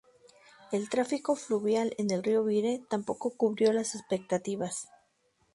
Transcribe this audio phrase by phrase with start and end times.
[0.71, 4.89] El tráfico fluvial en el río Vire tampoco cubrió las expectativas.